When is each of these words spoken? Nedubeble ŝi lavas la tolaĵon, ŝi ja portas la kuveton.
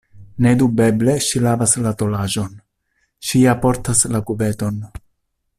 Nedubeble 0.45 1.13
ŝi 1.25 1.41
lavas 1.47 1.75
la 1.87 1.93
tolaĵon, 2.01 2.57
ŝi 3.29 3.45
ja 3.45 3.57
portas 3.67 4.05
la 4.17 4.27
kuveton. 4.31 4.85